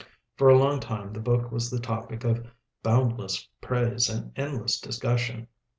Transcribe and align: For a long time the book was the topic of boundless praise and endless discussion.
For 0.35 0.49
a 0.49 0.57
long 0.57 0.79
time 0.79 1.13
the 1.13 1.19
book 1.19 1.51
was 1.51 1.69
the 1.69 1.79
topic 1.79 2.23
of 2.23 2.43
boundless 2.81 3.47
praise 3.61 4.09
and 4.09 4.31
endless 4.35 4.79
discussion. 4.79 5.47